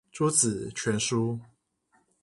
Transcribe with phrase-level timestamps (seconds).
[0.11, 1.39] 朱子全書